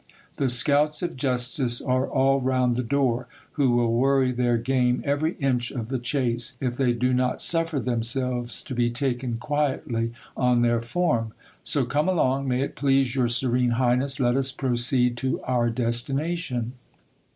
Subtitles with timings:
[0.37, 5.33] The scouts of justice are all round the door, who will worry their game every
[5.33, 10.63] inch of the chase, if they do not suffer themselves to be taken quietly on
[10.63, 11.33] their form.
[11.61, 16.19] So come along, may it please your serene highness, let us proceed to our destin
[16.19, 16.71] ation.